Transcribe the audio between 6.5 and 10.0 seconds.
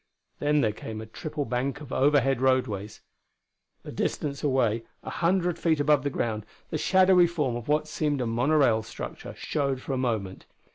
the shadowy form of what seemed a monorail structure showed for a